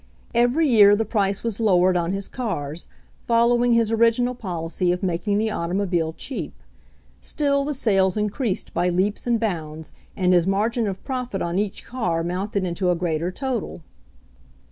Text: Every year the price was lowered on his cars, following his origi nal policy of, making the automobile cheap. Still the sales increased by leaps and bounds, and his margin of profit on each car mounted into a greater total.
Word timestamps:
Every 0.33 0.67
year 0.67 0.95
the 0.95 1.05
price 1.05 1.43
was 1.43 1.59
lowered 1.59 1.95
on 1.95 2.11
his 2.11 2.27
cars, 2.27 2.87
following 3.27 3.73
his 3.73 3.91
origi 3.91 4.21
nal 4.21 4.33
policy 4.33 4.91
of, 4.91 5.03
making 5.03 5.37
the 5.37 5.51
automobile 5.51 6.11
cheap. 6.13 6.55
Still 7.21 7.63
the 7.63 7.75
sales 7.75 8.17
increased 8.17 8.73
by 8.73 8.89
leaps 8.89 9.27
and 9.27 9.39
bounds, 9.39 9.91
and 10.17 10.33
his 10.33 10.47
margin 10.47 10.87
of 10.87 11.03
profit 11.03 11.43
on 11.43 11.59
each 11.59 11.85
car 11.85 12.23
mounted 12.23 12.63
into 12.63 12.89
a 12.89 12.95
greater 12.95 13.29
total. 13.31 13.83